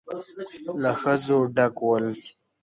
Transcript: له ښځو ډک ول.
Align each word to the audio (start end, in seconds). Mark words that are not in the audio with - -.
له 0.81 0.91
ښځو 1.01 1.37
ډک 1.55 1.75
ول. 1.85 2.05